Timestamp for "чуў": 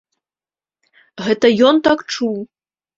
2.13-2.35